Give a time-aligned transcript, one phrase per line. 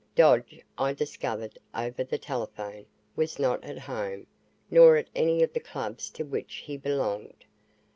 [0.15, 4.25] Dodge, I discovered over the telephone, was not at home,
[4.71, 7.45] nor at any of the clubs to which he belonged.